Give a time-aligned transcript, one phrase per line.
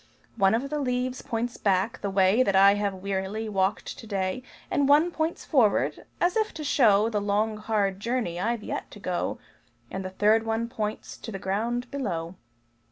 [0.35, 4.41] One of the leaves points back, the way That I have wearily walked to day;
[4.71, 9.37] One points forward as if to show The long, hard journey I've yet to go;
[9.91, 12.33] And the third one points to the ground below.